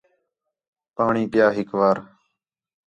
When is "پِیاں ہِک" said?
1.31-1.69